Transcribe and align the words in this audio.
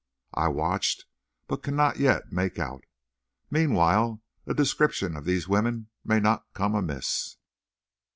I 0.33 0.47
watch, 0.47 0.97
but 1.45 1.61
cannot 1.61 1.97
yet 1.99 2.31
make 2.31 2.57
out. 2.57 2.85
Meanwhile 3.51 4.19
a 4.47 4.55
description 4.55 5.15
of 5.15 5.25
these 5.25 5.47
women 5.47 5.89
may 6.03 6.19
not 6.19 6.51
come 6.55 6.73
amiss. 6.73 7.37